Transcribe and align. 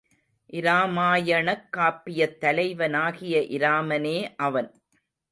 இராமாயணக் 0.53 1.67
காப்பியத் 1.77 2.37
தலைவனாகிய 2.37 3.41
இராமனே 3.41 4.35
அவன். 4.35 4.71